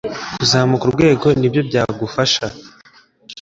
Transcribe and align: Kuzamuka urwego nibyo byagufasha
Kuzamuka 0.37 0.83
urwego 0.87 1.27
nibyo 1.39 1.61
byagufasha 1.69 2.45